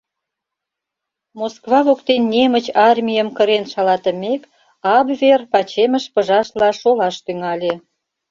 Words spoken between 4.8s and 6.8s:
абвер пачемыш пыжашла